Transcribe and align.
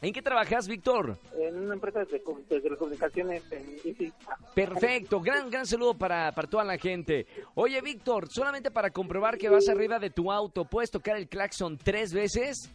¿En 0.00 0.12
qué 0.12 0.22
trabajas, 0.22 0.68
Víctor? 0.68 1.18
en 1.36 1.58
una 1.58 1.74
empresa 1.74 2.04
de, 2.04 2.22
co- 2.22 2.38
de 2.48 2.60
telecomunicaciones 2.60 3.42
en. 3.50 4.12
Perfecto, 4.54 5.20
gran, 5.20 5.50
gran 5.50 5.66
saludo 5.66 5.94
para, 5.94 6.30
para 6.32 6.46
toda 6.48 6.62
la 6.62 6.78
gente. 6.78 7.26
Oye, 7.56 7.80
Víctor, 7.80 8.28
solamente 8.28 8.70
para 8.70 8.90
comprobar 8.90 9.38
que 9.38 9.48
vas 9.48 9.68
arriba 9.68 9.98
de 9.98 10.10
tu 10.10 10.30
auto, 10.30 10.66
¿puedes 10.66 10.90
tocar 10.92 11.16
el 11.16 11.26
claxon 11.28 11.76
tres 11.78 12.12
veces? 12.12 12.70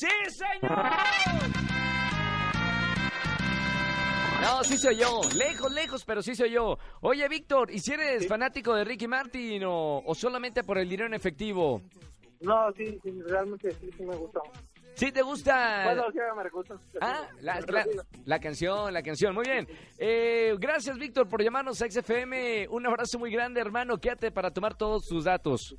¡Sí, 0.00 0.08
señor! 0.30 0.80
No, 4.40 4.64
sí 4.64 4.78
soy 4.78 4.96
yo. 4.96 5.20
Lejos, 5.36 5.70
lejos, 5.70 6.04
pero 6.06 6.22
sí 6.22 6.34
soy 6.34 6.52
yo. 6.52 6.78
Oye, 7.02 7.28
Víctor, 7.28 7.70
¿y 7.70 7.80
si 7.80 7.92
eres 7.92 8.26
fanático 8.26 8.74
de 8.74 8.84
Ricky 8.84 9.06
Martin 9.06 9.62
o, 9.64 9.98
o 9.98 10.14
solamente 10.14 10.64
por 10.64 10.78
el 10.78 10.88
dinero 10.88 11.06
en 11.06 11.12
efectivo? 11.12 11.82
No, 12.40 12.72
sí, 12.72 12.98
sí, 13.02 13.22
realmente 13.26 13.72
sí, 13.72 13.90
sí 13.94 14.06
me 14.06 14.16
gusta. 14.16 14.40
¿Sí 14.94 15.12
te 15.12 15.20
gusta? 15.20 15.82
Bueno, 15.84 16.04
sí, 16.10 16.18
me 16.34 16.48
gusta. 16.48 16.76
Ah, 17.02 17.28
la, 17.42 17.60
canción, 18.40 18.94
la 18.94 19.02
canción. 19.02 19.34
Muy 19.34 19.44
bien. 19.44 19.68
Eh, 19.98 20.56
gracias, 20.58 20.96
Víctor, 20.96 21.28
por 21.28 21.42
llamarnos 21.42 21.82
a 21.82 21.90
XFM. 21.90 22.68
Un 22.70 22.86
abrazo 22.86 23.18
muy 23.18 23.30
grande, 23.30 23.60
hermano. 23.60 23.98
Quédate 23.98 24.30
para 24.30 24.50
tomar 24.50 24.74
todos 24.78 25.06
tus 25.06 25.24
datos. 25.24 25.76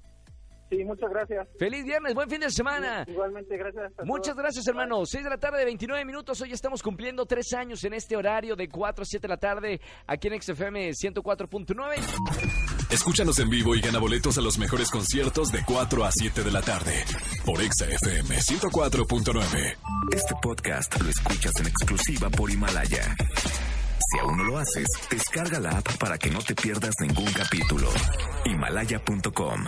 Sí, 0.71 0.85
muchas 0.85 1.09
gracias. 1.09 1.47
Feliz 1.59 1.83
viernes, 1.83 2.13
buen 2.15 2.29
fin 2.29 2.39
de 2.39 2.49
semana. 2.49 3.03
Igualmente, 3.05 3.57
gracias. 3.57 3.91
a 3.99 4.03
Muchas 4.05 4.27
todos. 4.35 4.37
gracias, 4.43 4.67
hermano. 4.69 5.05
6 5.05 5.21
de 5.25 5.29
la 5.29 5.37
tarde, 5.37 5.65
29 5.65 6.05
minutos. 6.05 6.39
Hoy 6.39 6.53
estamos 6.53 6.81
cumpliendo 6.81 7.25
tres 7.25 7.51
años 7.51 7.83
en 7.83 7.93
este 7.93 8.15
horario 8.15 8.55
de 8.55 8.69
4 8.69 9.01
a 9.03 9.05
7 9.05 9.21
de 9.21 9.27
la 9.27 9.37
tarde 9.37 9.81
aquí 10.07 10.29
en 10.29 10.41
XFM 10.41 10.91
104.9. 10.91 11.95
Escúchanos 12.89 13.37
en 13.39 13.49
vivo 13.49 13.75
y 13.75 13.81
gana 13.81 13.99
boletos 13.99 14.37
a 14.37 14.41
los 14.41 14.57
mejores 14.57 14.89
conciertos 14.89 15.51
de 15.51 15.59
4 15.65 16.05
a 16.05 16.11
7 16.11 16.41
de 16.41 16.51
la 16.51 16.61
tarde 16.61 16.93
por 17.45 17.61
Exa 17.61 17.85
FM 17.87 18.37
104.9. 18.37 19.77
Este 20.13 20.35
podcast 20.41 21.01
lo 21.01 21.09
escuchas 21.09 21.51
en 21.59 21.67
exclusiva 21.67 22.29
por 22.29 22.49
Himalaya. 22.49 23.13
Si 23.99 24.19
aún 24.19 24.37
no 24.37 24.43
lo 24.45 24.57
haces, 24.57 24.87
descarga 25.09 25.59
la 25.59 25.71
app 25.79 25.97
para 25.97 26.17
que 26.17 26.29
no 26.29 26.39
te 26.39 26.55
pierdas 26.55 26.95
ningún 27.01 27.31
capítulo. 27.33 27.89
Himalaya.com. 28.45 29.65